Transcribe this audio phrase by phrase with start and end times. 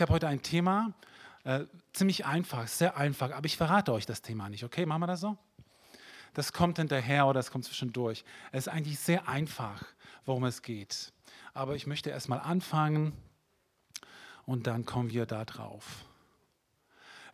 [0.00, 0.94] Ich habe heute ein Thema,
[1.44, 4.86] äh, ziemlich einfach, sehr einfach, aber ich verrate euch das Thema nicht, okay?
[4.86, 5.36] Machen wir das so?
[6.32, 8.24] Das kommt hinterher oder das kommt zwischendurch.
[8.50, 9.84] Es ist eigentlich sehr einfach,
[10.24, 11.12] worum es geht.
[11.52, 13.12] Aber ich möchte erstmal anfangen
[14.46, 16.06] und dann kommen wir da drauf.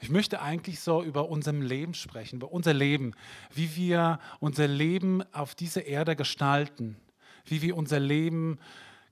[0.01, 3.15] Ich möchte eigentlich so über unser Leben sprechen, über unser Leben,
[3.55, 6.97] wie wir unser Leben auf dieser Erde gestalten,
[7.45, 8.59] wie wir unser Leben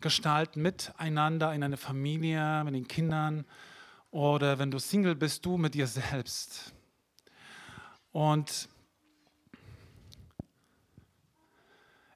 [0.04, 3.46] gestalten miteinander in einer Familie, mit den Kindern
[4.10, 6.74] oder wenn du Single bist, du mit dir selbst.
[8.12, 8.68] Und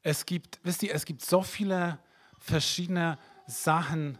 [0.02, 1.98] es gibt, wisst ihr, es gibt so viele
[2.36, 4.18] verschiedene Sachen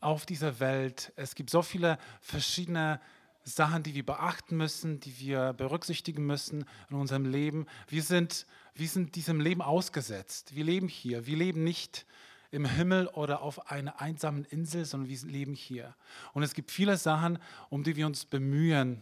[0.00, 1.12] auf dieser Welt.
[1.14, 2.98] Es gibt so viele verschiedene
[3.44, 7.66] Sachen, die wir beachten müssen, die wir berücksichtigen müssen in unserem Leben.
[7.88, 10.56] Wir sind, wir sind diesem Leben ausgesetzt.
[10.56, 11.26] Wir leben hier.
[11.26, 12.06] Wir leben nicht
[12.52, 15.96] im Himmel oder auf einer einsamen Insel, sondern wir leben hier.
[16.34, 17.38] Und es gibt viele Sachen,
[17.70, 19.00] um die wir uns bemühen,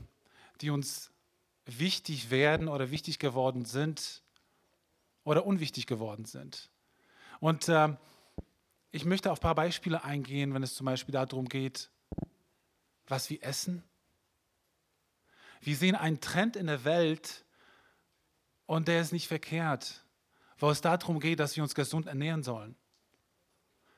[0.60, 1.10] die uns
[1.66, 4.22] wichtig werden oder wichtig geworden sind
[5.25, 6.70] oder unwichtig geworden sind.
[7.41, 7.97] Und äh,
[8.92, 11.91] ich möchte auf ein paar Beispiele eingehen, wenn es zum Beispiel darum geht,
[13.08, 13.82] was wir essen.
[15.60, 17.44] Wir sehen einen Trend in der Welt
[18.66, 20.05] und der ist nicht verkehrt,
[20.58, 22.77] wo es darum geht, dass wir uns gesund ernähren sollen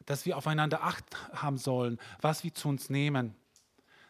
[0.07, 3.35] dass wir aufeinander Acht haben sollen, was wir zu uns nehmen,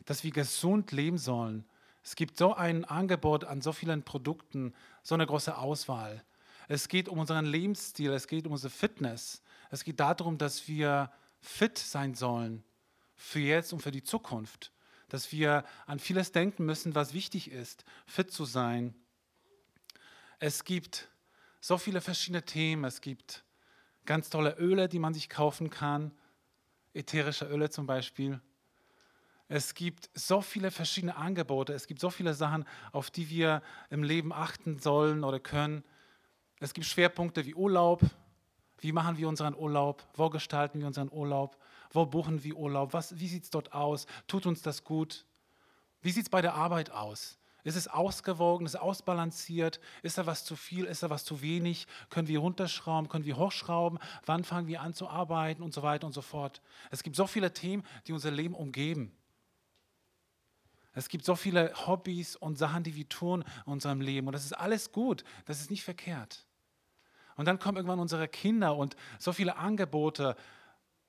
[0.05, 1.65] dass wir gesund leben sollen.
[2.03, 6.25] Es gibt so ein Angebot an so vielen Produkten, so eine große Auswahl.
[6.69, 9.43] Es geht um unseren Lebensstil, es geht um unsere Fitness.
[9.71, 12.65] Es geht darum, dass wir fit sein sollen
[13.15, 14.73] für jetzt und für die Zukunft.
[15.09, 18.95] Dass wir an vieles denken müssen, was wichtig ist, fit zu sein.
[20.39, 21.09] Es gibt
[21.61, 22.85] so viele verschiedene Themen.
[22.85, 23.45] Es gibt
[24.05, 26.13] ganz tolle Öle, die man sich kaufen kann,
[26.95, 28.41] ätherische Öle zum Beispiel.
[29.49, 34.03] Es gibt so viele verschiedene Angebote, es gibt so viele Sachen, auf die wir im
[34.03, 35.85] Leben achten sollen oder können.
[36.61, 38.01] Es gibt Schwerpunkte wie Urlaub.
[38.79, 40.09] Wie machen wir unseren Urlaub?
[40.15, 41.59] Wo gestalten wir unseren Urlaub?
[41.91, 42.95] Wo buchen wir Urlaub?
[42.95, 44.07] Was, wie sieht es dort aus?
[44.27, 45.27] Tut uns das gut?
[46.01, 47.39] Wie sieht es bei der Arbeit aus?
[47.65, 48.67] Ist es ausgewogen?
[48.67, 49.81] Ist es ausbalanciert?
[50.03, 50.85] Ist da was zu viel?
[50.85, 51.87] Ist da was zu wenig?
[52.11, 53.09] Können wir runterschrauben?
[53.09, 53.99] Können wir hochschrauben?
[54.27, 55.63] Wann fangen wir an zu arbeiten?
[55.63, 56.61] Und so weiter und so fort.
[56.91, 59.17] Es gibt so viele Themen, die unser Leben umgeben.
[60.95, 64.27] Es gibt so viele Hobbys und Sachen, die wir tun in unserem Leben.
[64.27, 65.25] Und das ist alles gut.
[65.47, 66.45] Das ist nicht verkehrt.
[67.37, 70.37] Und dann kommen irgendwann unsere Kinder und so viele Angebote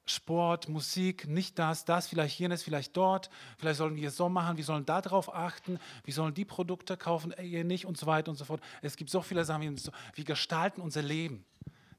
[0.05, 3.29] Sport, Musik, nicht das, das, vielleicht jenes, vielleicht dort.
[3.57, 7.33] Vielleicht sollen wir es so machen, wir sollen darauf achten, wir sollen die Produkte kaufen,
[7.41, 8.61] ihr nicht und so weiter und so fort.
[8.81, 9.79] Es gibt so viele Sachen,
[10.15, 11.45] wir gestalten unser Leben.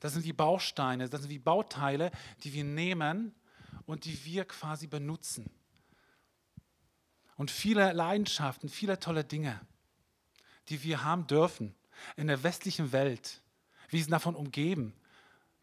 [0.01, 2.11] Das sind die Bausteine, das sind die Bauteile,
[2.43, 3.35] die wir nehmen
[3.87, 5.49] und die wir quasi benutzen.
[7.37, 9.61] Und viele Leidenschaften, viele tolle Dinge,
[10.69, 11.75] die wir haben dürfen
[12.17, 13.41] in der westlichen Welt.
[13.89, 14.95] Wir sind davon umgeben.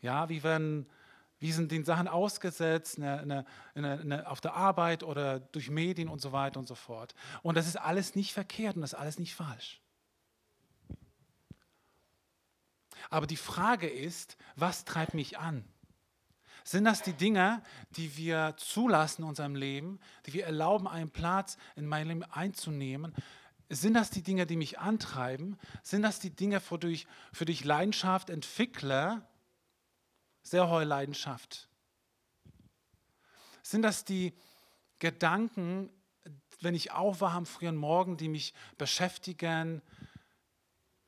[0.01, 0.87] Ja, wir werden
[1.41, 6.21] wir sind den Sachen ausgesetzt, eine, eine, eine, auf der Arbeit oder durch Medien und
[6.21, 7.15] so weiter und so fort.
[7.41, 9.81] Und das ist alles nicht verkehrt und das ist alles nicht falsch.
[13.09, 15.65] Aber die Frage ist, was treibt mich an?
[16.63, 17.63] Sind das die Dinge,
[17.97, 23.15] die wir zulassen in unserem Leben, die wir erlauben, einen Platz in meinem Leben einzunehmen?
[23.67, 25.57] Sind das die Dinge, die mich antreiben?
[25.81, 29.23] Sind das die Dinge, für die ich, für die ich Leidenschaft entwickle?
[30.43, 31.69] Sehr hohe Leidenschaft.
[33.61, 34.33] Sind das die
[34.99, 35.89] Gedanken,
[36.59, 39.81] wenn ich aufwache am frühen Morgen, die mich beschäftigen,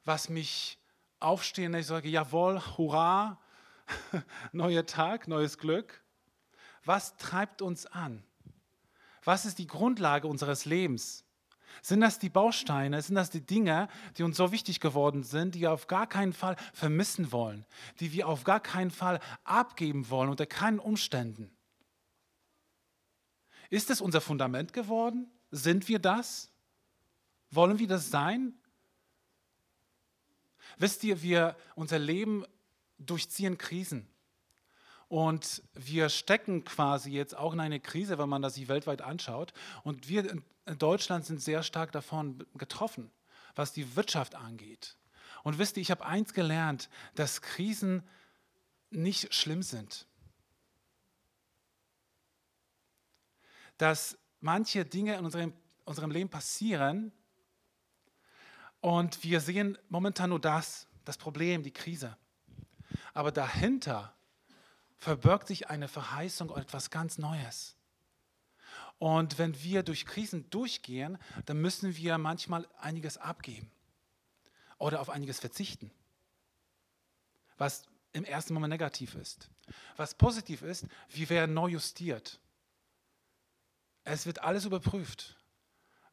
[0.03, 0.79] was mich
[1.19, 3.39] aufstehen, ich sage, jawohl, hurra,
[4.51, 6.03] neuer Tag, neues Glück.
[6.85, 8.23] Was treibt uns an?
[9.23, 11.22] Was ist die Grundlage unseres Lebens?
[11.81, 15.61] Sind das die Bausteine, sind das die Dinge, die uns so wichtig geworden sind, die
[15.61, 17.65] wir auf gar keinen Fall vermissen wollen,
[17.99, 21.49] die wir auf gar keinen Fall abgeben wollen, unter keinen Umständen?
[23.69, 25.31] Ist es unser Fundament geworden?
[25.51, 26.51] Sind wir das?
[27.49, 28.53] Wollen wir das sein?
[30.77, 32.45] Wisst ihr, wir, unser Leben
[32.99, 34.07] durchziehen Krisen.
[35.07, 39.53] Und wir stecken quasi jetzt auch in eine Krise, wenn man das sich weltweit anschaut.
[39.83, 43.11] Und wir in Deutschland sind sehr stark davon getroffen,
[43.55, 44.97] was die Wirtschaft angeht.
[45.43, 48.03] Und wisst ihr, ich habe eins gelernt, dass Krisen
[48.89, 50.07] nicht schlimm sind.
[53.77, 55.53] Dass manche Dinge in unserem,
[55.85, 57.11] unserem Leben passieren
[58.79, 62.17] und wir sehen momentan nur das, das Problem, die Krise.
[63.13, 64.13] Aber dahinter
[65.03, 67.75] verbirgt sich eine Verheißung und etwas ganz Neues.
[68.99, 73.69] Und wenn wir durch Krisen durchgehen, dann müssen wir manchmal einiges abgeben
[74.77, 75.91] oder auf einiges verzichten,
[77.57, 77.83] was
[78.13, 79.49] im ersten Moment negativ ist.
[79.97, 82.39] Was positiv ist, wir werden neu justiert.
[84.05, 85.35] Es wird alles überprüft,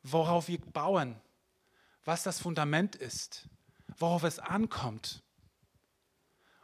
[0.03, 1.21] worauf wir bauen,
[2.05, 3.49] was das Fundament ist,
[3.99, 5.23] worauf es ankommt.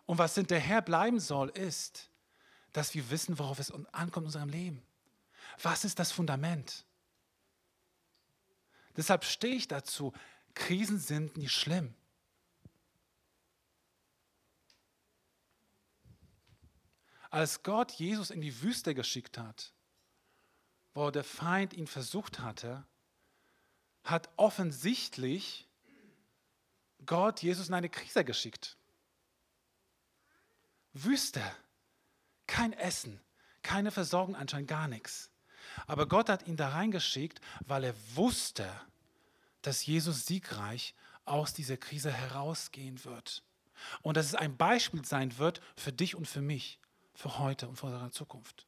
[0.06, 2.10] Und was hinterher bleiben soll, ist,
[2.76, 4.82] dass wir wissen, worauf es ankommt in unserem Leben.
[5.62, 6.84] Was ist das Fundament?
[8.94, 10.12] Deshalb stehe ich dazu,
[10.52, 11.94] Krisen sind nicht schlimm.
[17.30, 19.72] Als Gott Jesus in die Wüste geschickt hat,
[20.92, 22.86] wo der Feind ihn versucht hatte,
[24.04, 25.66] hat offensichtlich
[27.06, 28.76] Gott Jesus in eine Krise geschickt.
[30.92, 31.42] Wüste,
[32.46, 33.20] kein Essen,
[33.62, 35.30] keine Versorgung, anscheinend gar nichts.
[35.86, 38.68] Aber Gott hat ihn da reingeschickt, weil er wusste,
[39.62, 40.94] dass Jesus siegreich
[41.24, 43.42] aus dieser Krise herausgehen wird.
[44.02, 46.78] Und dass es ein Beispiel sein wird für dich und für mich,
[47.14, 48.66] für heute und für unsere Zukunft.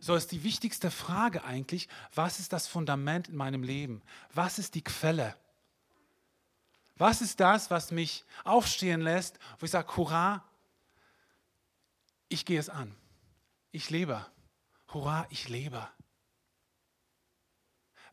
[0.00, 4.02] So ist die wichtigste Frage eigentlich, was ist das Fundament in meinem Leben?
[4.32, 5.36] Was ist die Quelle?
[6.96, 10.44] Was ist das, was mich aufstehen lässt, wo ich sage, hurra,
[12.30, 12.94] ich gehe es an.
[13.72, 14.24] Ich lebe.
[14.88, 15.86] Hurra, ich lebe.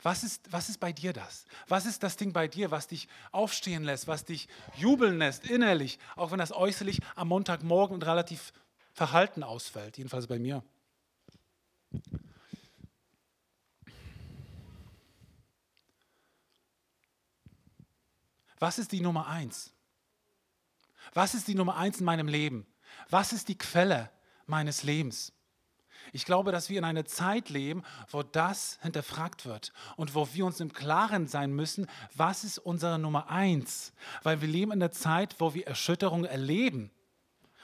[0.02, 1.46] Was ist, was ist bei dir das?
[1.68, 6.00] Was ist das Ding bei dir, was dich aufstehen lässt, was dich jubeln lässt innerlich,
[6.16, 8.54] auch wenn das äußerlich am Montagmorgen relativ
[8.94, 10.64] verhalten ausfällt, jedenfalls bei mir?
[18.60, 19.74] Was ist die Nummer eins?
[21.14, 22.66] Was ist die Nummer eins in meinem Leben?
[23.10, 24.10] Was ist die Quelle
[24.46, 25.34] meines Lebens?
[26.14, 30.46] Ich glaube, dass wir in einer Zeit leben, wo das hinterfragt wird und wo wir
[30.46, 33.94] uns im Klaren sein müssen, was ist unsere Nummer eins?
[34.24, 36.92] Weil wir leben in einer Zeit, wo wir Erschütterungen erleben.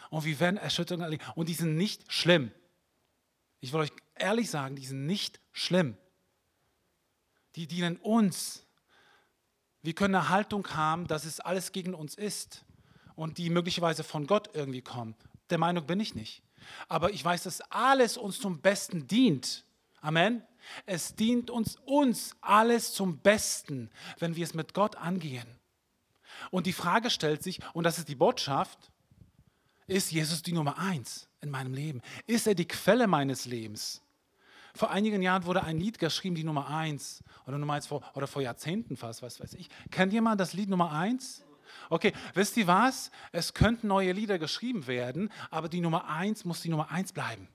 [0.09, 1.23] Und wir werden Erschütterungen erleben.
[1.35, 2.51] Und die sind nicht schlimm.
[3.61, 5.97] Ich will euch ehrlich sagen, die sind nicht schlimm.
[7.55, 8.65] Die dienen uns.
[9.81, 12.65] Wir können eine Haltung haben, dass es alles gegen uns ist
[13.15, 15.15] und die möglicherweise von Gott irgendwie kommen.
[15.49, 16.41] Der Meinung bin ich nicht.
[16.87, 19.65] Aber ich weiß, dass alles uns zum Besten dient.
[20.01, 20.43] Amen.
[20.85, 25.47] Es dient uns, uns alles zum Besten, wenn wir es mit Gott angehen.
[26.51, 28.91] Und die Frage stellt sich, und das ist die Botschaft,
[29.87, 32.01] ist Jesus die Nummer eins in meinem Leben?
[32.25, 34.01] Ist er die Quelle meines Lebens?
[34.75, 38.25] Vor einigen Jahren wurde ein Lied geschrieben, die Nummer eins, oder Nummer eins vor, oder
[38.25, 39.69] vor Jahrzehnten fast, was weiß ich.
[39.91, 41.43] Kennt jemand das Lied Nummer eins?
[41.89, 43.11] Okay, wisst ihr was?
[43.31, 47.47] Es könnten neue Lieder geschrieben werden, aber die Nummer eins muss die Nummer eins bleiben.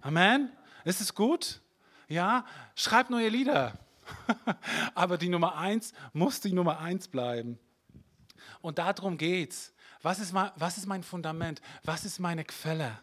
[0.00, 0.50] Amen?
[0.84, 1.60] Ist es gut?
[2.08, 2.44] Ja?
[2.74, 3.78] Schreibt neue Lieder.
[4.94, 7.58] aber die Nummer eins muss die Nummer eins bleiben.
[8.60, 9.72] Und darum geht's.
[10.02, 11.62] Was ist, mein, was ist mein Fundament?
[11.82, 12.98] Was ist meine Quelle?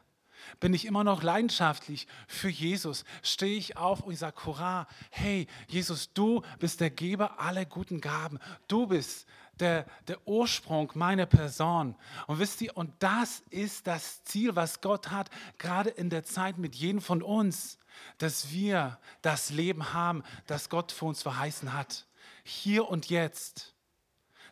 [0.60, 3.06] Bin ich immer noch leidenschaftlich für Jesus?
[3.24, 8.40] Stehe ich auf und sage, Hurra, hey, Jesus, du bist der Geber aller guten Gaben.
[8.68, 9.28] Du bist
[9.60, 11.96] der, der Ursprung meiner Person.
[12.28, 16.58] Und wisst ihr, und das ist das Ziel, was Gott hat, gerade in der Zeit
[16.58, 17.78] mit jedem von uns,
[18.18, 22.08] dass wir das Leben haben, das Gott für uns verheißen hat.
[22.44, 23.76] Hier und jetzt.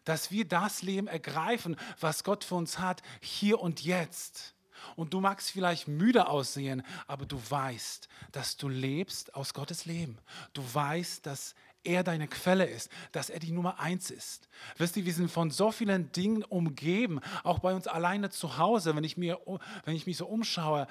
[0.05, 4.55] Dass wir das Leben ergreifen, was Gott für uns hat, hier und jetzt.
[4.95, 10.17] Und du magst vielleicht müde aussehen, aber du weißt, dass du lebst aus Gottes Leben.
[10.53, 14.49] Du weißt, dass er deine Quelle ist, dass er die Nummer eins ist.
[14.77, 18.95] Wisst ihr, wir sind von so vielen Dingen umgeben, auch bei uns alleine zu Hause,
[18.95, 19.39] wenn ich, mir,
[19.85, 20.87] wenn ich mich so umschaue.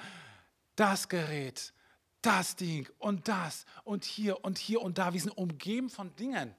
[0.75, 1.73] Das Gerät,
[2.21, 5.13] das Ding und das und hier und hier und da.
[5.13, 6.55] Wir sind umgeben von Dingen.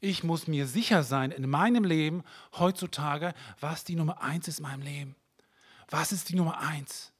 [0.00, 2.22] Ich muss mir sicher sein in meinem Leben
[2.56, 5.16] heutzutage, was die Nummer eins ist in meinem Leben.
[5.90, 7.12] Was ist die Nummer eins?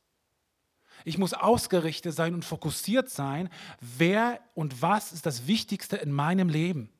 [1.05, 3.49] Ich muss ausgerichtet sein und fokussiert sein,
[3.81, 6.90] wer und was ist das Wichtigste in meinem Leben.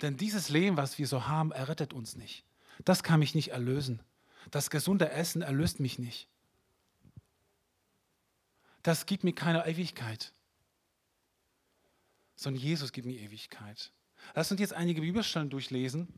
[0.00, 2.44] Denn dieses Leben, was wir so haben, errettet uns nicht.
[2.84, 4.00] Das kann mich nicht erlösen.
[4.50, 6.28] Das gesunde Essen erlöst mich nicht.
[8.82, 10.32] Das gibt mir keine Ewigkeit
[12.42, 13.92] sondern Jesus gibt mir Ewigkeit.
[14.34, 16.08] Lass uns jetzt einige Bibelstellen durchlesen,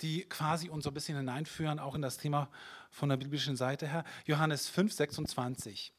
[0.00, 2.50] die quasi uns so ein bisschen hineinführen, auch in das Thema
[2.90, 4.04] von der biblischen Seite her.
[4.26, 5.92] Johannes 5, 26.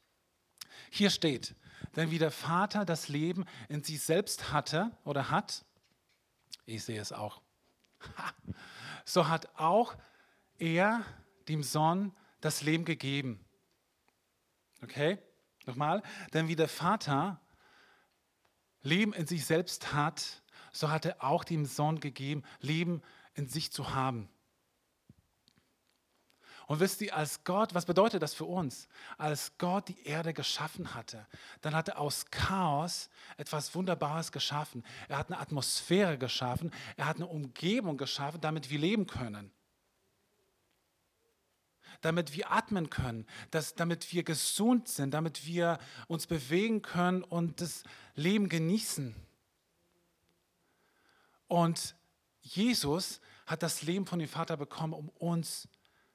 [0.90, 1.54] Hier steht,
[1.94, 5.64] denn wie der Vater das Leben in sich selbst hatte oder hat,
[6.66, 7.40] Ich sehe es auch.
[9.04, 9.96] So hat auch
[10.58, 11.04] er
[11.48, 13.44] dem Sohn das Leben gegeben.
[14.82, 15.18] Okay?
[15.64, 16.02] Nochmal.
[16.34, 17.40] Denn wie der Vater
[18.86, 23.02] Leben in sich selbst hat, so hat er auch dem Sohn gegeben, Leben
[23.34, 24.28] in sich zu haben.
[26.66, 28.88] Und wisst ihr, als Gott, was bedeutet das für uns?
[29.18, 31.26] Als Gott die Erde geschaffen hatte,
[31.60, 34.84] dann hat er aus Chaos etwas Wunderbares geschaffen.
[35.08, 39.52] Er hat eine Atmosphäre geschaffen, er hat eine Umgebung geschaffen, damit wir leben können.
[42.00, 47.60] Damit wir atmen können, dass, damit wir gesund sind, damit wir uns bewegen können und
[47.60, 47.84] das
[48.14, 49.14] Leben genießen.
[51.48, 51.94] Und
[52.40, 55.68] Jesus hat das Leben von dem Vater bekommen, um uns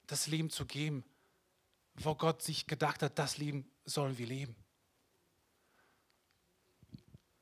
[0.08, 1.04] das Leben zu geben,
[1.96, 4.56] wo Gott sich gedacht hat, das Leben sollen wir leben.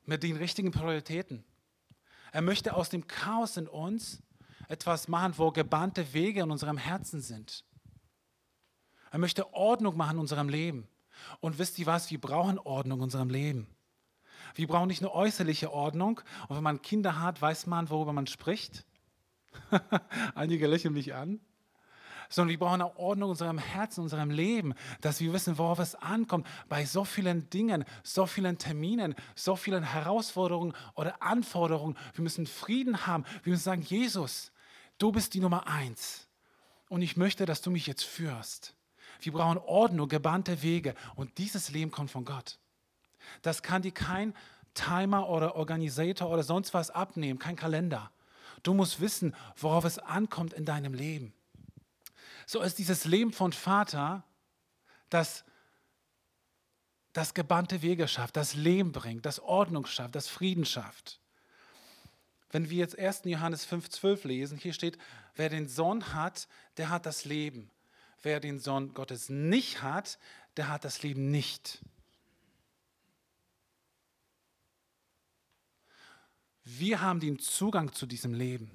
[0.04, 1.44] Mit den richtigen Prioritäten.
[2.32, 4.22] Er möchte aus dem Chaos in uns
[4.68, 7.64] etwas machen, wo gebahnte Wege in unserem Herzen sind.
[9.10, 10.88] Er möchte Ordnung machen in unserem Leben.
[11.40, 12.10] Und wisst ihr was?
[12.10, 13.66] Wir brauchen Ordnung in unserem Leben.
[14.54, 16.20] Wir brauchen nicht eine äußerliche Ordnung.
[16.48, 18.84] Und wenn man Kinder hat, weiß man, worüber man spricht.
[20.34, 21.40] Einige lächeln mich an
[22.30, 25.80] sondern wir brauchen auch Ordnung in unserem Herzen, in unserem Leben, dass wir wissen, worauf
[25.80, 31.98] es ankommt, bei so vielen Dingen, so vielen Terminen, so vielen Herausforderungen oder Anforderungen.
[32.14, 33.24] Wir müssen Frieden haben.
[33.42, 34.52] Wir müssen sagen, Jesus,
[34.98, 36.28] du bist die Nummer eins.
[36.88, 38.74] Und ich möchte, dass du mich jetzt führst.
[39.24, 40.94] Wir brauchen Ordnung, gebahnte Wege.
[41.14, 42.58] Und dieses Leben kommt von Gott.
[43.42, 44.34] Das kann dir kein
[44.74, 48.10] Timer oder Organisator oder sonst was abnehmen, kein Kalender.
[48.62, 51.32] Du musst wissen, worauf es ankommt in deinem Leben.
[52.46, 54.24] So ist dieses Leben von Vater,
[55.08, 55.44] das
[57.12, 61.20] das gebannte Wege schafft, das Leben bringt, das Ordnung schafft, das Frieden schafft.
[62.50, 63.22] Wenn wir jetzt 1.
[63.24, 64.98] Johannes 5,12 lesen, hier steht,
[65.34, 67.70] wer den Sohn hat, der hat das Leben.
[68.22, 70.18] Wer den Sohn Gottes nicht hat,
[70.56, 71.82] der hat das Leben nicht.
[76.64, 78.70] Wir haben den Zugang zu diesem Leben.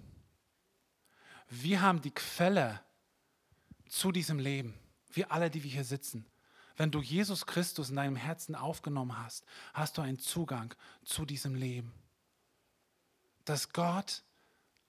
[1.50, 2.82] Wir haben die Quelle
[3.88, 4.74] zu diesem Leben.
[5.12, 6.26] Wir alle, die wir hier sitzen.
[6.76, 10.74] Wenn du Jesus Christus in deinem Herzen aufgenommen hast, hast du einen Zugang
[11.04, 11.94] zu diesem Leben.
[13.46, 14.24] Dass Gott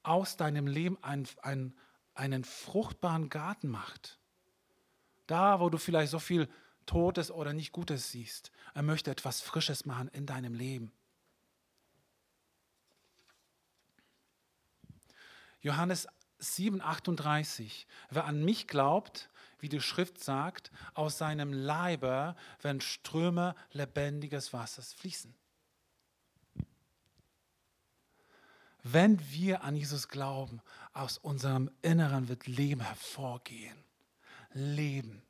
[0.03, 1.79] aus deinem Leben einen, einen,
[2.15, 4.19] einen fruchtbaren Garten macht.
[5.27, 6.49] Da, wo du vielleicht so viel
[6.87, 8.53] Totes oder nicht Gutes siehst.
[8.75, 10.93] Er möchte etwas Frisches machen in deinem Leben.
[15.61, 16.07] Johannes
[16.41, 17.87] 7,38.
[18.11, 24.93] Wer an mich glaubt, wie die Schrift sagt, aus seinem Leibe werden Ströme lebendiges Wassers
[24.93, 25.35] fließen.
[28.83, 30.61] Wenn wir an Jesus glauben,
[30.93, 33.86] aus unserem Inneren wird Leben hervorgehen.
[34.57, 35.23] Leben.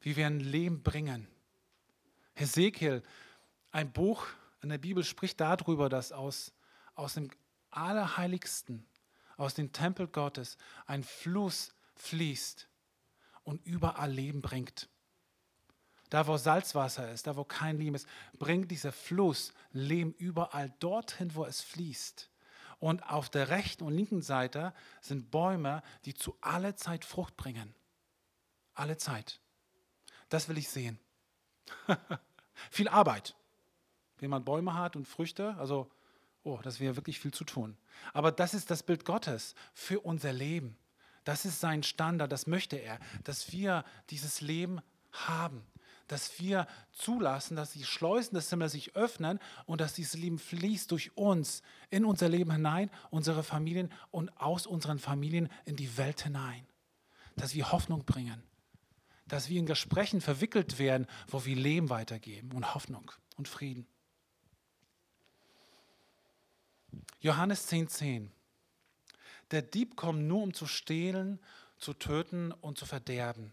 [0.00, 1.28] Wir werden Leben bringen.
[2.34, 3.02] Hesekiel,
[3.72, 4.26] ein Buch
[4.62, 6.52] in der Bibel spricht darüber, dass aus,
[6.94, 7.30] aus dem
[7.70, 8.86] Allerheiligsten,
[9.36, 12.68] aus dem Tempel Gottes, ein Fluss fließt
[13.44, 14.88] und überall Leben bringt.
[16.08, 21.34] Da, wo Salzwasser ist, da, wo kein Leben ist, bringt dieser Fluss Leben überall dorthin,
[21.34, 22.30] wo es fließt.
[22.78, 27.74] Und auf der rechten und linken Seite sind Bäume, die zu aller Zeit Frucht bringen.
[28.74, 29.40] Alle Zeit.
[30.28, 30.98] Das will ich sehen.
[32.70, 33.34] Viel Arbeit.
[34.18, 35.90] Wenn man Bäume hat und Früchte, also
[36.42, 37.76] oh, das wäre wirklich viel zu tun.
[38.12, 40.76] Aber das ist das Bild Gottes für unser Leben.
[41.24, 44.80] Das ist sein Standard, das möchte er, dass wir dieses Leben
[45.12, 45.66] haben,
[46.08, 50.90] dass wir zulassen, dass die Schleusen des Himmels sich öffnen und dass dieses Leben fließt
[50.90, 56.22] durch uns in unser Leben hinein, unsere Familien und aus unseren Familien in die Welt
[56.22, 56.66] hinein.
[57.36, 58.42] Dass wir Hoffnung bringen,
[59.26, 63.86] dass wir in Gesprächen verwickelt werden, wo wir Leben weitergeben und Hoffnung und Frieden.
[67.20, 67.88] Johannes 10,10.
[67.88, 68.32] 10.
[69.50, 71.38] Der Dieb kommt nur, um zu stehlen,
[71.78, 73.52] zu töten und zu verderben.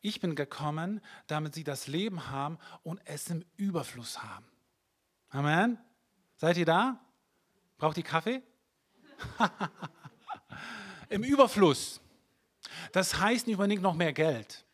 [0.00, 4.46] Ich bin gekommen, damit sie das Leben haben und es im Überfluss haben.
[5.30, 5.78] Amen.
[6.36, 7.00] Seid ihr da?
[7.78, 8.42] Braucht ihr Kaffee?
[11.08, 12.00] Im Überfluss.
[12.92, 14.64] Das heißt nicht unbedingt noch mehr Geld.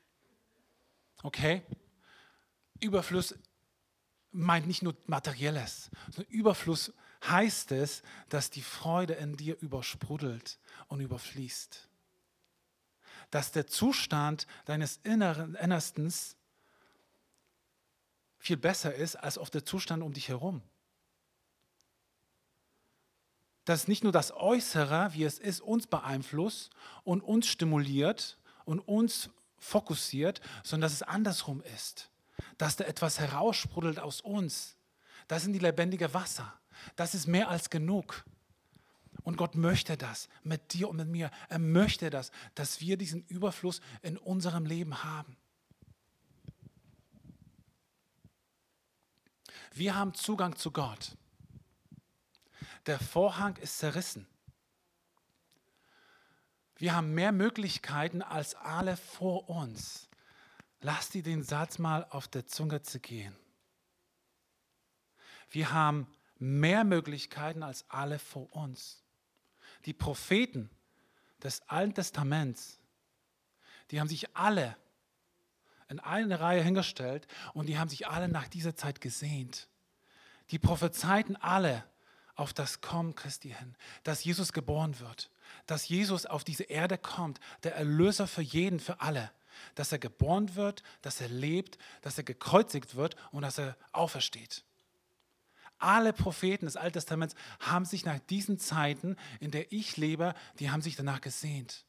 [1.23, 1.63] Okay?
[2.81, 3.35] Überfluss
[4.31, 6.93] meint nicht nur Materielles, sondern Überfluss
[7.27, 11.89] heißt es, dass die Freude in dir übersprudelt und überfließt.
[13.35, 16.37] Dass der Zustand deines Inneren, Innerstens
[18.39, 20.63] viel besser ist als auf der Zustand um dich herum.
[23.65, 26.71] dass nicht nur das Äußere, wie es ist, uns beeinflusst
[27.03, 32.11] und uns stimuliert und uns fokussiert, sondern dass es andersrum ist.
[32.59, 34.77] Dass da etwas heraussprudelt aus uns.
[35.29, 36.53] Das sind die lebendige Wasser.
[36.97, 38.25] Das ist mehr als genug.
[39.25, 41.31] Und Gott möchte das mit dir und mit mir.
[41.49, 45.37] Er möchte das, dass wir diesen Überfluss in unserem Leben haben.
[49.73, 51.17] Wir haben Zugang zu Gott.
[52.87, 54.27] Der Vorhang ist zerrissen.
[56.77, 60.09] Wir haben mehr Möglichkeiten als alle vor uns.
[60.81, 63.35] Lass dir den Satz mal auf der Zunge zu gehen.
[65.49, 69.04] Wir haben mehr Möglichkeiten als alle vor uns.
[69.87, 70.71] Die Propheten
[71.43, 72.79] des Alten Testaments,
[73.91, 74.77] die haben sich alle
[75.89, 79.69] in eine Reihe hingestellt und die haben sich alle nach dieser Zeit gesehnt.
[80.51, 81.85] Die prophezeiten alle
[82.35, 85.31] auf das Kommen Christi hin, dass Jesus geboren wird,
[85.67, 89.31] dass Jesus auf diese Erde kommt, der Erlöser für jeden, für alle,
[89.75, 94.65] dass er geboren wird, dass er lebt, dass er gekreuzigt wird und dass er aufersteht.
[95.79, 100.71] Alle Propheten des Alten Testaments haben sich nach diesen Zeiten, in der ich lebe, die
[100.71, 101.85] haben sich danach gesehnt.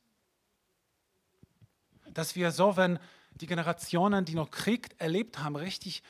[2.10, 3.00] Dass wir so, wenn
[3.32, 6.04] die Generationen, die noch Krieg erlebt haben, richtig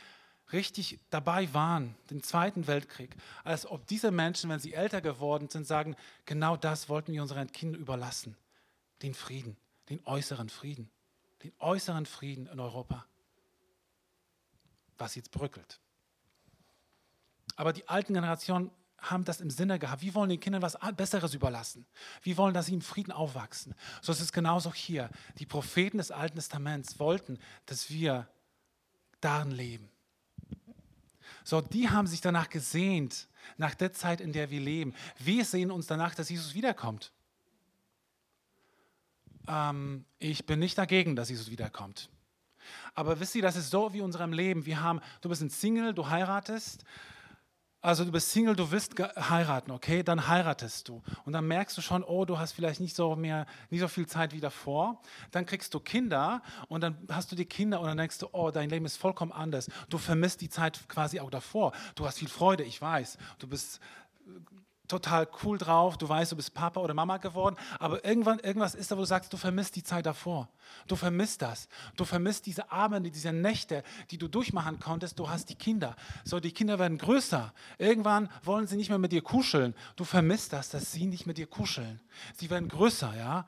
[0.54, 5.66] richtig dabei waren, den Zweiten Weltkrieg, als ob diese Menschen, wenn sie älter geworden sind,
[5.66, 8.38] sagen, genau das wollten wir unseren Kindern überlassen,
[9.02, 9.58] den Frieden,
[9.90, 10.90] den äußeren Frieden,
[11.44, 13.06] den äußeren Frieden in Europa,
[14.98, 15.80] was jetzt bröckelt.
[17.56, 20.02] Aber die alten Generationen haben das im Sinne gehabt.
[20.02, 21.86] Wir wollen den Kindern was Besseres überlassen.
[22.24, 23.76] Wir wollen, dass sie im Frieden aufwachsen.
[24.02, 25.10] So ist es genauso hier.
[25.38, 28.28] Die Propheten des Alten Testaments wollten, dass wir
[29.22, 29.90] darin leben.
[31.44, 34.96] So, die haben sich danach gesehnt, nach der Zeit, in der wir leben.
[35.20, 37.12] Wir sehen uns danach, dass Jesus wiederkommt.
[39.48, 42.10] Ähm, ich bin nicht dagegen, dass Jesus wiederkommt.
[42.96, 44.66] Aber wisst ihr, das ist so wie in unserem Leben.
[44.66, 46.84] Wir haben, du bist ein Single, du heiratest
[47.86, 50.02] also du bist Single, du willst heiraten, okay?
[50.02, 51.04] Dann heiratest du.
[51.24, 54.08] Und dann merkst du schon, oh, du hast vielleicht nicht so, mehr, nicht so viel
[54.08, 55.00] Zeit wie davor.
[55.30, 58.50] Dann kriegst du Kinder und dann hast du die Kinder und dann denkst du, oh,
[58.50, 59.70] dein Leben ist vollkommen anders.
[59.90, 61.74] Du vermisst die Zeit quasi auch davor.
[61.94, 63.20] Du hast viel Freude, ich weiß.
[63.38, 63.80] Du bist
[64.88, 68.92] total cool drauf, du weißt, du bist Papa oder Mama geworden, aber irgendwann irgendwas ist
[68.92, 70.50] da, wo du sagst, du vermisst die Zeit davor.
[70.88, 71.68] Du vermisst das.
[71.96, 75.20] Du vermisst diese Abende, diese Nächte, die du durchmachen konntest.
[75.20, 75.96] Du hast die Kinder.
[76.24, 77.54] So, die Kinder werden größer.
[77.78, 79.74] Irgendwann wollen sie nicht mehr mit dir kuscheln.
[79.96, 82.00] Du vermisst das, dass sie nicht mit dir kuscheln.
[82.36, 83.46] Sie werden größer, ja.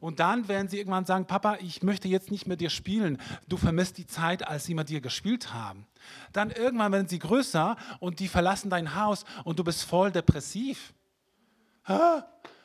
[0.00, 3.18] Und dann werden sie irgendwann sagen, Papa, ich möchte jetzt nicht mit dir spielen.
[3.48, 5.86] Du vermisst die Zeit, als sie mit dir gespielt haben.
[6.32, 10.94] Dann irgendwann werden sie größer und die verlassen dein Haus und du bist voll depressiv.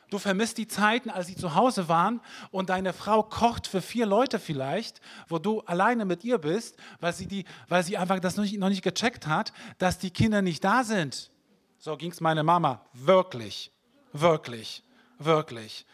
[0.08, 2.20] Du vermisst die Zeiten, als sie zu Hause waren
[2.52, 7.12] und deine Frau kocht für vier Leute vielleicht, wo du alleine mit ihr bist, weil
[7.12, 10.42] sie, die, weil sie einfach das noch nicht, noch nicht gecheckt hat, dass die Kinder
[10.42, 11.30] nicht da sind.
[11.78, 12.86] So ging es meine Mama.
[12.94, 13.72] Wirklich,
[14.12, 14.84] wirklich,
[15.18, 15.84] wirklich.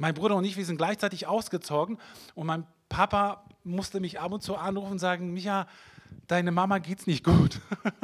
[0.00, 1.98] Mein Bruder und ich, wir sind gleichzeitig ausgezogen
[2.34, 5.66] und mein Papa musste mich ab und zu anrufen und sagen, Micha,
[6.26, 7.60] deine Mama geht's nicht gut.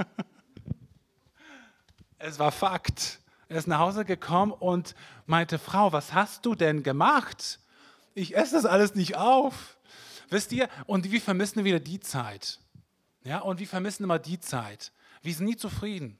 [2.18, 3.20] es war Fakt.
[3.48, 7.60] Er ist nach Hause gekommen und meinte, Frau, was hast du denn gemacht?
[8.12, 9.78] Ich esse das alles nicht auf.
[10.28, 10.68] Wisst ihr?
[10.84, 12.60] Und wir vermissen wieder die Zeit.
[13.24, 14.92] Ja, und wir vermissen immer die Zeit.
[15.22, 16.18] Wir sind nie zufrieden.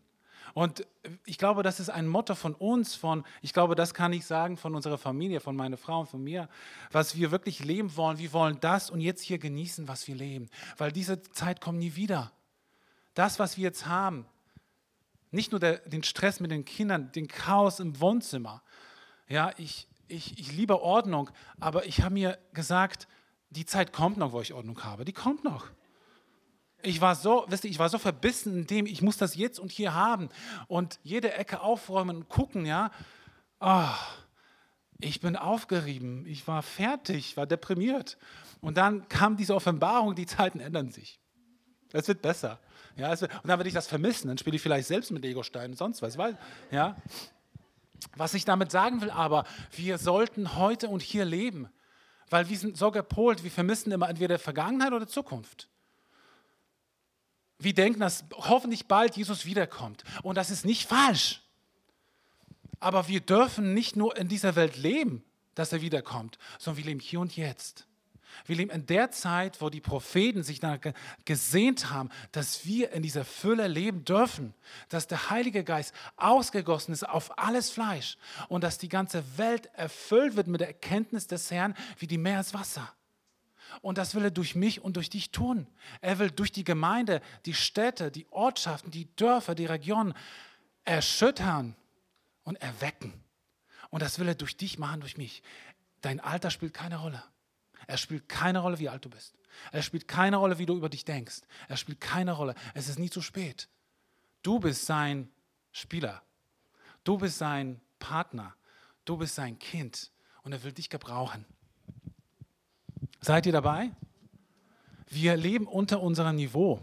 [0.57, 0.87] Und
[1.27, 4.57] ich glaube, das ist ein Motto von uns, von, ich glaube, das kann ich sagen,
[4.57, 6.49] von unserer Familie, von meiner Frau und von mir,
[6.91, 8.17] was wir wirklich leben wollen.
[8.17, 11.95] Wir wollen das und jetzt hier genießen, was wir leben, weil diese Zeit kommt nie
[11.95, 12.33] wieder.
[13.13, 14.25] Das, was wir jetzt haben,
[15.31, 18.63] nicht nur der, den Stress mit den Kindern, den Chaos im Wohnzimmer.
[19.29, 21.29] Ja, ich, ich, ich liebe Ordnung,
[21.61, 23.09] aber ich habe mir gesagt,
[23.51, 25.05] die Zeit kommt noch, wo ich Ordnung habe.
[25.05, 25.67] Die kommt noch.
[26.83, 29.59] Ich war so, wisst ihr, ich war so verbissen in dem, ich muss das jetzt
[29.59, 30.29] und hier haben
[30.69, 32.91] und jede Ecke aufräumen und gucken, ja.
[33.61, 33.89] Oh,
[34.99, 38.19] ich bin aufgerieben, ich war fertig, war deprimiert.
[38.61, 41.21] Und dann kam diese Offenbarung, die Zeiten ändern sich.
[41.93, 42.59] Es wird besser.
[42.97, 45.73] Ja, wird, und dann werde ich das vermissen, dann spiele ich vielleicht selbst mit Lego-Steinen
[45.73, 46.17] und sonst was.
[46.17, 46.39] Weil,
[46.71, 46.97] ja.
[48.17, 51.69] Was ich damit sagen will, aber wir sollten heute und hier leben,
[52.29, 55.69] weil wir sind so gepolt, wir vermissen immer entweder Vergangenheit oder Zukunft.
[57.59, 60.05] Wir denken, dass hoffentlich bald Jesus wiederkommt.
[60.23, 61.43] Und das ist nicht falsch.
[62.81, 67.01] Aber wir dürfen nicht nur in dieser Welt leben, dass er wiederkommt, sondern wir leben
[67.01, 67.87] hier und jetzt.
[68.45, 70.93] Wir leben in der Zeit, wo die Propheten sich danach
[71.25, 74.53] gesehnt haben, dass wir in dieser Fülle leben dürfen,
[74.91, 80.37] dass der Heilige Geist ausgegossen ist auf alles Fleisch und dass die ganze Welt erfüllt
[80.37, 82.93] wird mit der Erkenntnis des Herrn wie die Meereswasser.
[83.83, 85.67] Und das will er durch mich und durch dich tun.
[86.01, 90.15] Er will durch die Gemeinde, die Städte, die Ortschaften, die Dörfer, die Regionen
[90.85, 91.77] erschüttern
[92.45, 93.25] und erwecken.
[93.91, 95.43] Und das will er durch dich machen, durch mich.
[96.01, 97.23] Dein Alter spielt keine Rolle.
[97.87, 99.35] Er spielt keine Rolle, wie alt du bist.
[99.73, 101.43] Er spielt keine Rolle, wie du über dich denkst.
[101.69, 102.55] Er spielt keine Rolle.
[102.75, 103.69] Es ist nie zu spät.
[104.43, 105.31] Du bist sein
[105.73, 106.23] Spieler.
[107.05, 108.55] Du bist sein Partner.
[109.05, 110.13] Du bist sein Kind.
[110.43, 111.45] Und er will dich gebrauchen.
[113.21, 113.91] Seid ihr dabei?
[115.09, 116.81] Wir leben unter unserem Niveau.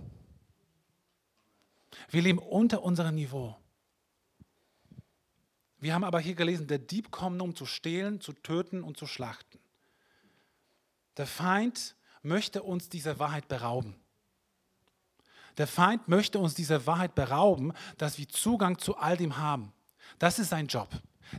[2.10, 3.56] Wir leben unter unserem Niveau.
[5.80, 9.06] Wir haben aber hier gelesen, der Dieb kommt, um zu stehlen, zu töten und zu
[9.06, 9.60] schlachten.
[11.17, 13.96] Der Feind möchte uns diese Wahrheit berauben.
[15.58, 19.74] Der Feind möchte uns diese Wahrheit berauben, dass wir Zugang zu all dem haben.
[20.19, 20.89] Das ist sein Job.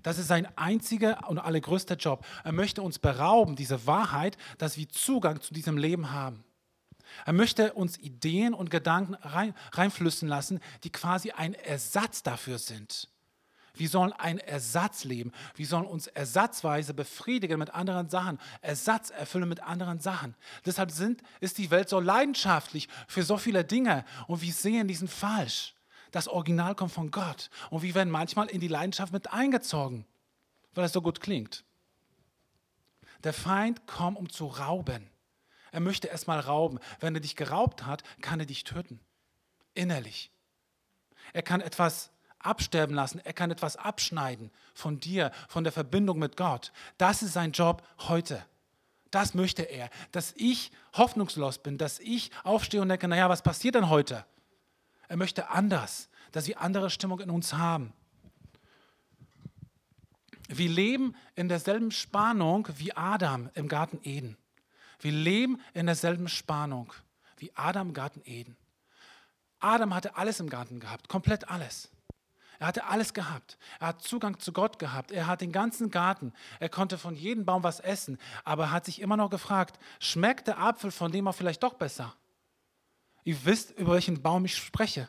[0.02, 2.26] Das ist sein einziger und allergrößter Job.
[2.42, 6.44] Er möchte uns berauben, diese Wahrheit, dass wir Zugang zu diesem Leben haben.
[7.26, 13.08] Er möchte uns Ideen und Gedanken rein, reinflüssen lassen, die quasi ein Ersatz dafür sind.
[13.76, 15.32] Wir sollen ein Ersatz leben.
[15.56, 20.36] Wir sollen uns ersatzweise befriedigen mit anderen Sachen, Ersatz erfüllen mit anderen Sachen.
[20.64, 25.08] Deshalb sind, ist die Welt so leidenschaftlich für so viele Dinge und wir sehen diesen
[25.08, 25.74] falsch.
[26.14, 30.06] Das Original kommt von Gott und wir werden manchmal in die Leidenschaft mit eingezogen,
[30.72, 31.64] weil es so gut klingt.
[33.24, 35.10] Der Feind kommt, um zu rauben.
[35.72, 36.78] Er möchte erstmal rauben.
[37.00, 39.00] Wenn er dich geraubt hat, kann er dich töten.
[39.74, 40.30] Innerlich.
[41.32, 43.20] Er kann etwas absterben lassen.
[43.24, 46.70] Er kann etwas abschneiden von dir, von der Verbindung mit Gott.
[46.96, 48.46] Das ist sein Job heute.
[49.10, 53.74] Das möchte er, dass ich hoffnungslos bin, dass ich aufstehe und denke, naja, was passiert
[53.74, 54.24] denn heute?
[55.08, 57.92] Er möchte anders, dass wir andere Stimmung in uns haben.
[60.48, 64.36] Wir leben in derselben Spannung wie Adam im Garten Eden.
[65.00, 66.92] Wir leben in derselben Spannung
[67.38, 68.56] wie Adam im Garten Eden.
[69.60, 71.88] Adam hatte alles im Garten gehabt, komplett alles.
[72.58, 73.58] Er hatte alles gehabt.
[73.80, 75.10] Er hat Zugang zu Gott gehabt.
[75.10, 76.32] Er hat den ganzen Garten.
[76.60, 78.18] Er konnte von jedem Baum was essen.
[78.44, 81.74] Aber er hat sich immer noch gefragt, schmeckt der Apfel von dem auch vielleicht doch
[81.74, 82.14] besser?
[83.24, 85.08] Ihr wisst, über welchen Baum ich spreche.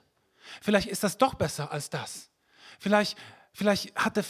[0.62, 2.30] Vielleicht ist das doch besser als das.
[2.80, 3.18] Vielleicht,
[3.54, 4.24] vielleicht, hatte,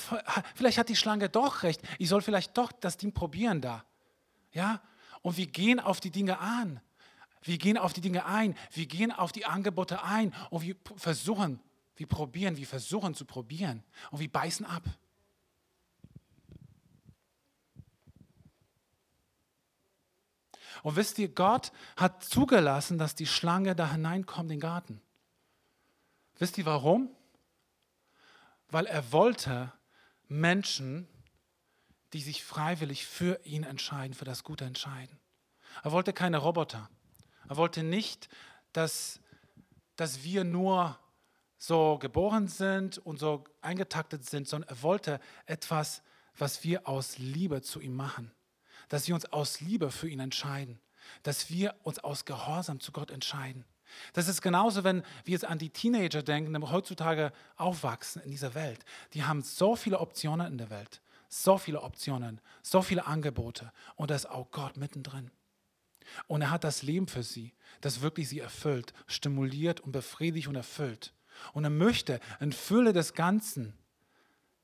[0.56, 1.82] vielleicht hat die Schlange doch recht.
[2.00, 3.86] Ich soll vielleicht doch das Ding probieren da.
[4.52, 4.82] Ja?
[5.22, 6.82] Und wir gehen auf die Dinge an.
[7.42, 8.56] Wir gehen auf die Dinge ein.
[8.72, 10.34] Wir gehen auf die Angebote ein.
[10.50, 11.60] Und wir versuchen,
[11.96, 13.84] wir probieren, wir versuchen zu probieren.
[14.10, 14.84] Und wir beißen ab.
[20.84, 25.02] Und wisst ihr, Gott hat zugelassen, dass die Schlange da hineinkommt in den Garten.
[26.38, 27.10] Wisst ihr warum?
[28.70, 29.72] Weil er wollte
[30.28, 31.08] Menschen,
[32.14, 35.20] die sich freiwillig für ihn entscheiden, für das Gute entscheiden.
[35.84, 36.90] Er wollte keine Roboter.
[37.48, 38.30] Er wollte nicht,
[38.74, 39.20] dass,
[39.96, 40.98] dass wir nur
[41.58, 46.02] so geboren sind und so eingetaktet sind, sondern er wollte etwas,
[46.38, 48.32] was wir aus Liebe zu ihm machen
[48.90, 50.80] dass wir uns aus Liebe für ihn entscheiden,
[51.24, 53.66] dass wir uns aus Gehorsam zu Gott entscheiden.
[54.14, 58.56] Das ist genauso, wenn wir jetzt an die Teenager denken, die heutzutage aufwachsen in dieser
[58.56, 58.84] Welt.
[59.14, 64.12] Die haben so viele Optionen in der Welt, so viele Optionen, so viele Angebote und
[64.12, 65.32] da ist auch Gott mittendrin.
[66.28, 70.56] Und er hat das Leben für sie, das wirklich sie erfüllt, stimuliert und befriedigt und
[70.56, 71.14] erfüllt.
[71.54, 73.74] Und er möchte in Fülle des Ganzen,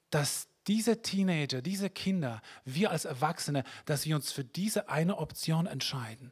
[0.10, 5.66] dass diese Teenager, diese Kinder, wir als Erwachsene, dass wir uns für diese eine Option
[5.66, 6.32] entscheiden.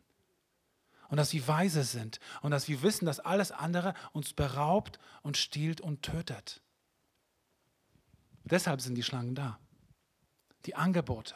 [1.09, 5.37] Und dass wir weise sind und dass wir wissen, dass alles andere uns beraubt und
[5.37, 6.61] stiehlt und tötet.
[8.43, 9.59] Deshalb sind die Schlangen da.
[10.65, 11.35] Die Angebote.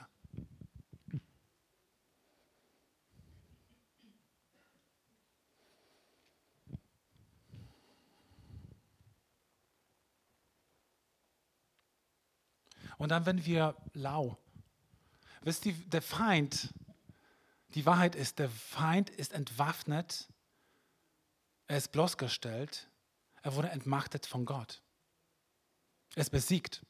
[13.04, 14.38] Und dann werden wir lau.
[15.42, 16.74] Wisst ihr, der Feind,
[17.76, 20.30] die Wahrheit ist, der Feind ist entwaffnet,
[21.68, 22.90] er ist bloßgestellt,
[23.42, 24.82] er wurde entmachtet von Gott.
[26.16, 26.86] Er ist besiegt.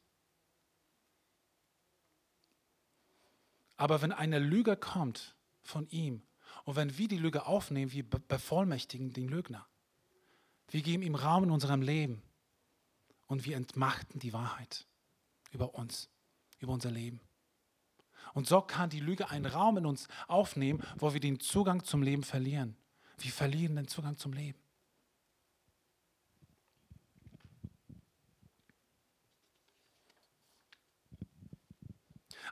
[3.76, 6.22] Aber wenn eine Lüge kommt von ihm
[6.64, 9.66] und wenn wir die Lüge aufnehmen, wir bevollmächtigen den Lügner.
[10.68, 12.22] Wir geben ihm Raum in unserem Leben
[13.26, 14.86] und wir entmachten die Wahrheit
[15.54, 16.10] über uns,
[16.60, 17.22] über unser Leben.
[18.34, 22.02] Und so kann die Lüge einen Raum in uns aufnehmen, wo wir den Zugang zum
[22.02, 22.76] Leben verlieren.
[23.20, 24.60] Wir verlieren den Zugang zum Leben.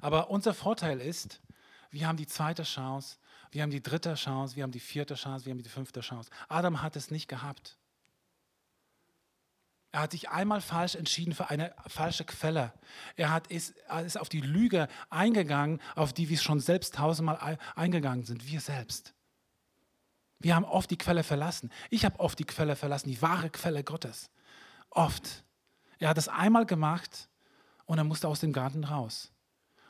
[0.02, 1.42] Aber unser Vorteil ist,
[1.92, 3.18] wir haben die zweite Chance,
[3.52, 6.32] wir haben die dritte Chance, wir haben die vierte Chance, wir haben die fünfte Chance.
[6.48, 7.78] Adam hat es nicht gehabt.
[9.92, 12.74] Er hat sich einmal falsch entschieden für eine falsche Quelle.
[13.18, 13.76] Er, hat, ist,
[14.06, 19.14] ist auf die Lüge eingegangen, auf die wir schon selbst tausendmal eingegangen sind, wir selbst.
[20.40, 21.72] Wir haben oft die Quelle verlassen.
[21.90, 24.32] Ich habe oft die Quelle verlassen, die wahre Quelle Gottes.
[24.90, 25.44] Oft.
[26.00, 27.30] Er hat es einmal gemacht
[27.86, 29.32] und er musste aus dem Garten raus.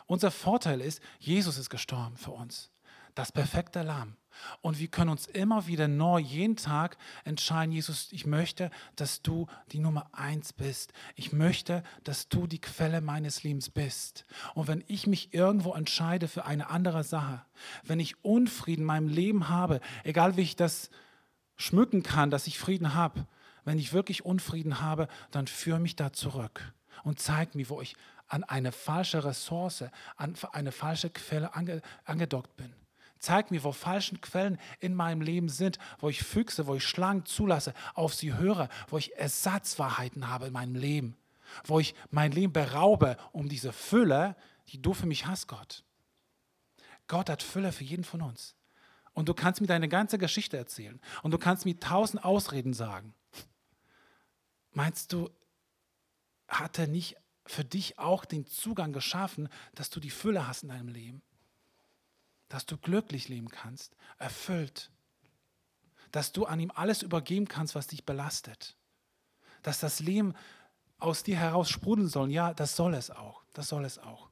[0.08, 2.72] Unser Vorteil ist, Jesus ist gestorben für uns
[3.16, 4.16] das perfekte Lamm.
[4.62, 9.48] Und wir können uns immer wieder neu, jeden Tag entscheiden, Jesus, ich möchte, dass du
[9.72, 10.94] die Nummer eins bist.
[11.15, 14.26] Ich möchte, dass du die Quelle meines Lebens bist.
[14.56, 17.41] Und wenn ich mich irgendwo entscheide für eine andere Sache,
[17.84, 20.89] wenn ich Unfrieden in meinem Leben habe, egal wie ich das
[21.58, 23.28] schmücken kann, dass ich Frieden habe,
[23.63, 27.96] wenn ich wirklich Unfrieden habe, dann führe mich da zurück und zeig mir, wo ich
[28.28, 32.74] an eine falsche Ressource, an eine falsche Quelle ange, angedockt bin.
[33.21, 37.23] Zeig mir, wo falsche Quellen in meinem Leben sind, wo ich Füchse, wo ich Schlangen
[37.23, 41.15] zulasse, auf sie höre, wo ich Ersatzwahrheiten habe in meinem Leben,
[41.63, 44.36] wo ich mein Leben beraube um diese Fülle,
[44.69, 45.84] die du für mich hast, Gott.
[47.07, 48.55] Gott hat Fülle für jeden von uns.
[49.13, 50.99] Und du kannst mir deine ganze Geschichte erzählen.
[51.21, 53.13] Und du kannst mir tausend Ausreden sagen.
[54.71, 55.29] Meinst du,
[56.47, 60.69] hat er nicht für dich auch den Zugang geschaffen, dass du die Fülle hast in
[60.69, 61.21] deinem Leben?
[62.52, 64.92] Dass du glücklich leben kannst, erfüllt,
[66.12, 68.76] dass du an ihm alles übergeben kannst, was dich belastet,
[69.64, 70.34] dass das Leben
[71.00, 72.30] aus dir heraus sprudeln soll.
[72.30, 74.30] Ja, das soll es auch, das soll es auch.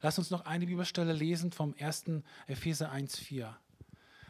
[0.00, 2.06] Lass uns noch eine Bibelstelle lesen vom 1.
[2.48, 3.54] Epheser 1,4.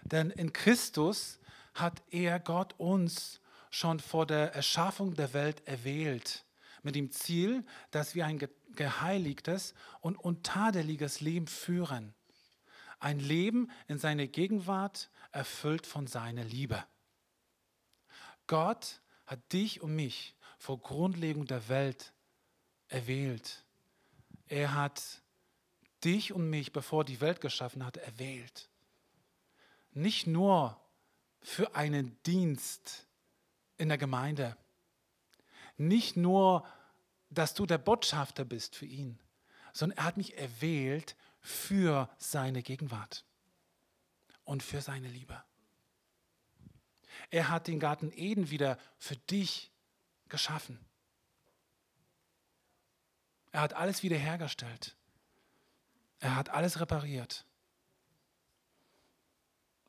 [0.04, 1.38] Denn in Christus
[1.74, 6.44] hat er Gott uns schon vor der Erschaffung der Welt erwählt,
[6.82, 8.38] mit dem Ziel, dass wir ein
[8.74, 12.14] geheiligtes und untadeliges Leben führen.
[13.00, 16.84] Ein Leben in seiner Gegenwart, erfüllt von seiner Liebe.
[18.46, 22.12] Gott hat dich und mich vor Grundlegung der Welt
[22.88, 23.64] erwählt.
[24.46, 25.22] Er hat
[26.02, 28.68] dich und mich, bevor die Welt geschaffen hat, erwählt.
[29.92, 30.80] Nicht nur
[31.42, 33.06] für einen Dienst
[33.76, 34.56] in der Gemeinde,
[35.76, 36.66] nicht nur,
[37.30, 39.18] dass du der Botschafter bist für ihn,
[39.72, 43.24] sondern er hat mich erwählt für seine Gegenwart
[44.44, 45.42] und für seine Liebe.
[47.30, 49.70] Er hat den Garten Eden wieder für dich
[50.28, 50.78] geschaffen.
[53.52, 54.96] Er hat alles wiederhergestellt.
[56.20, 57.44] Er hat alles repariert.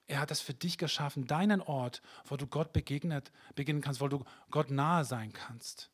[0.08, 4.08] Er hat es für dich geschaffen, deinen Ort, wo du Gott begegnet, beginnen kannst, wo
[4.08, 5.92] du Gott nahe sein kannst.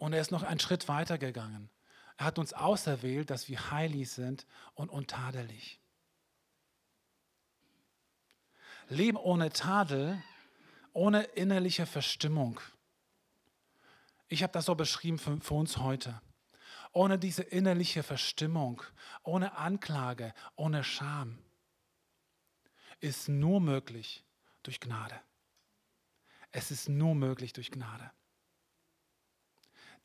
[0.00, 1.68] Und er ist noch einen Schritt weiter gegangen.
[2.16, 5.78] Er hat uns auserwählt, dass wir heilig sind und untadelig.
[8.88, 10.22] Leben ohne Tadel,
[10.94, 12.60] ohne innerliche Verstimmung.
[14.28, 16.18] Ich habe das so beschrieben für, für uns heute.
[16.92, 18.82] Ohne diese innerliche Verstimmung,
[19.22, 21.38] ohne Anklage, ohne Scham,
[23.00, 24.24] ist nur möglich
[24.62, 25.20] durch Gnade.
[26.52, 28.10] Es ist nur möglich durch Gnade.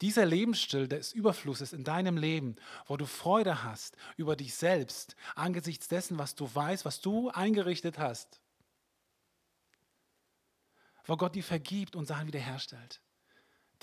[0.01, 5.87] Dieser Lebensstil des Überflusses in deinem Leben, wo du Freude hast über dich selbst, angesichts
[5.87, 8.41] dessen, was du weißt, was du eingerichtet hast,
[11.05, 13.01] wo Gott dir vergibt und Sachen wiederherstellt.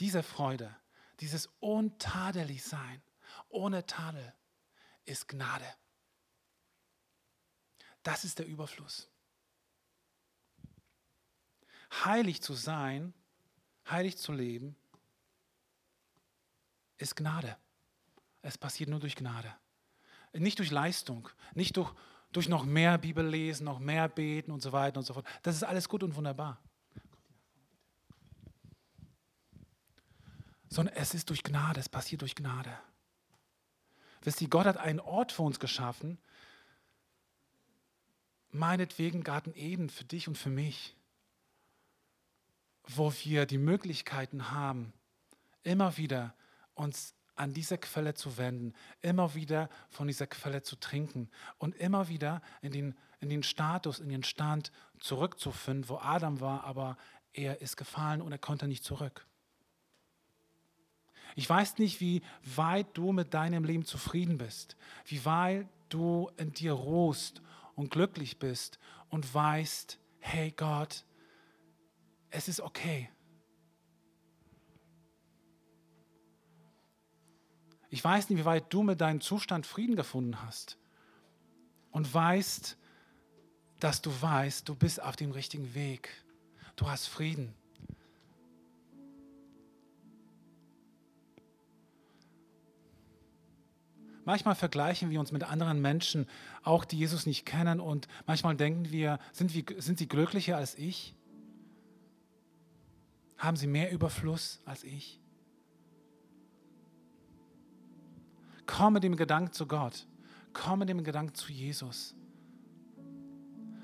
[0.01, 0.77] Diese Freude,
[1.21, 3.03] dieses untadelig sein,
[3.49, 4.35] ohne Tadel,
[5.07, 5.67] ist Gnade.
[8.03, 9.09] Das ist der Überfluss.
[12.05, 13.15] Heilig zu sein,
[13.89, 14.77] heilig zu leben,
[17.03, 17.57] ist Gnade.
[18.41, 19.55] Es passiert nur durch Gnade.
[20.33, 21.93] Nicht durch Leistung, nicht durch,
[22.33, 25.27] durch noch mehr Bibel lesen, noch mehr beten und so weiter und so fort.
[25.43, 26.59] Das ist alles gut und wunderbar.
[30.69, 32.79] Sondern es ist durch Gnade, es passiert durch Gnade.
[34.23, 36.19] Wisst ihr, Gott hat einen Ort für uns geschaffen,
[38.51, 40.97] meinetwegen Garten Eden für dich und für mich,
[42.85, 44.93] wo wir die Möglichkeiten haben,
[45.63, 46.35] immer wieder
[46.75, 52.09] uns an diese Quelle zu wenden, immer wieder von dieser Quelle zu trinken und immer
[52.09, 56.97] wieder in den, in den Status, in den Stand zurückzufinden, wo Adam war, aber
[57.33, 59.27] er ist gefallen und er konnte nicht zurück.
[61.35, 66.53] Ich weiß nicht, wie weit du mit deinem Leben zufrieden bist, wie weit du in
[66.53, 67.41] dir ruhst
[67.75, 71.05] und glücklich bist und weißt, hey Gott,
[72.31, 73.09] es ist okay.
[77.93, 80.79] Ich weiß nicht, wie weit du mit deinem Zustand Frieden gefunden hast
[81.91, 82.79] und weißt,
[83.81, 86.09] dass du weißt, du bist auf dem richtigen Weg.
[86.75, 87.55] Du hast Frieden.
[94.25, 96.27] Manchmal vergleichen wir uns mit anderen Menschen,
[96.63, 100.79] auch die Jesus nicht kennen, und manchmal denken wir, sind, wir, sind sie glücklicher als
[100.79, 101.15] ich?
[103.37, 105.22] Haben sie mehr Überfluss als ich?
[108.75, 110.07] Komm mit dem Gedanken zu Gott.
[110.55, 112.15] Komm mit dem Gedanken zu Jesus.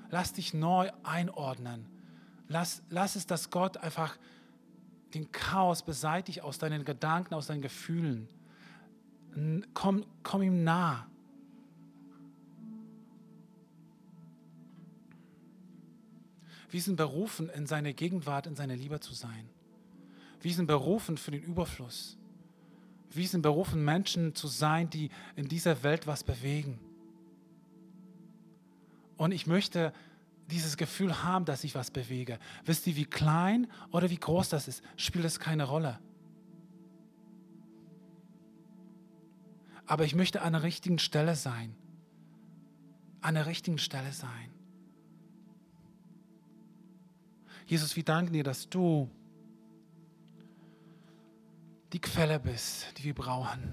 [0.09, 1.85] Lass dich neu einordnen.
[2.48, 4.16] Lass, lass es, dass Gott einfach
[5.12, 8.29] den Chaos beseitigt aus deinen Gedanken, aus deinen Gefühlen.
[9.74, 11.07] Komm, komm ihm nah.
[16.70, 19.51] Wir sind berufen, in seine Gegenwart, in seine Liebe zu sein.
[20.40, 22.16] Wir sind berufen für den Überfluss.
[23.11, 26.79] Wir sind berufen, Menschen zu sein, die in dieser Welt was bewegen.
[29.16, 29.92] Und ich möchte
[30.51, 32.38] dieses Gefühl haben, dass ich was bewege.
[32.64, 35.99] Wisst ihr, wie klein oder wie groß das ist, spielt es keine Rolle.
[39.87, 41.75] Aber ich möchte an der richtigen Stelle sein.
[43.21, 44.51] An der richtigen Stelle sein.
[47.66, 49.11] Jesus, wir danken dir, dass du
[51.92, 53.72] die Quelle bist, die wir brauchen.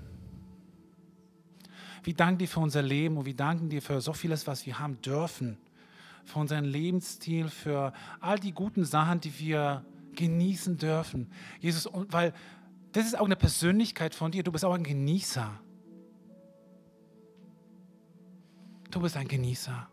[2.04, 4.78] Wir danken dir für unser Leben und wir danken dir für so vieles, was wir
[4.78, 5.58] haben dürfen,
[6.24, 11.32] für unseren Lebensstil, für all die guten Sachen, die wir genießen dürfen.
[11.60, 12.32] Jesus, weil
[12.92, 15.60] das ist auch eine Persönlichkeit von dir, du bist auch ein Genießer.
[18.92, 19.90] Du bist ein Genießer.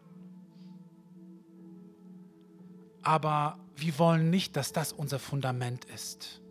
[3.03, 6.42] Aber wir wollen nicht, dass das unser Fundament ist.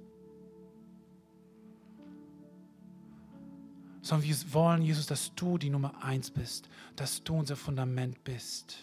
[4.02, 8.78] Sondern wir wollen, Jesus, dass du die Nummer eins bist, dass du unser Fundament bist.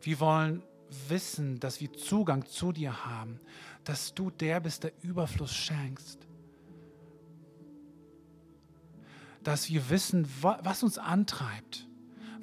[0.00, 0.62] Wir wollen
[1.08, 3.40] wissen, dass wir Zugang zu dir haben,
[3.84, 6.26] dass du der bist, der Überfluss schenkst.
[9.42, 11.86] Dass wir wissen, was uns antreibt,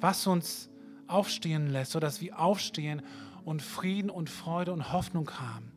[0.00, 0.70] was uns
[1.06, 3.02] aufstehen lässt, sodass wir aufstehen
[3.44, 5.75] und Frieden und Freude und Hoffnung haben.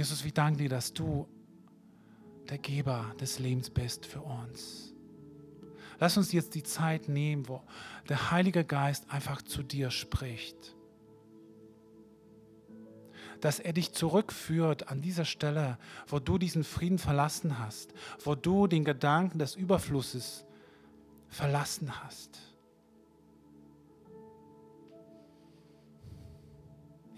[0.00, 1.28] Jesus, wir danken dir, dass du
[2.48, 4.94] der Geber des Lebens bist für uns.
[5.98, 7.62] Lass uns jetzt die Zeit nehmen, wo
[8.08, 10.74] der Heilige Geist einfach zu dir spricht.
[13.42, 17.92] Dass er dich zurückführt an dieser Stelle, wo du diesen Frieden verlassen hast,
[18.24, 20.46] wo du den Gedanken des Überflusses
[21.28, 22.40] verlassen hast.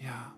[0.00, 0.34] Ja.